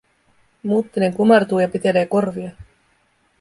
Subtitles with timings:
[0.71, 2.57] Muttinen kumartuu ja pitelee korviaan.